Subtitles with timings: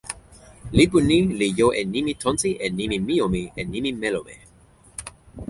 [0.77, 4.35] lipu ni li jo e nimi tonsi e nimi mijomi e nimi melome.